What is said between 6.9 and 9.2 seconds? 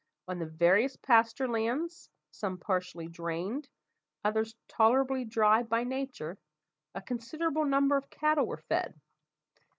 a considerable number of cattle were fed.